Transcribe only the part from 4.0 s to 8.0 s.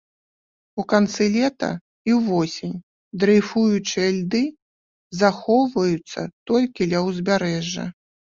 льды захоўваюцца толькі ля ўзбярэжжа.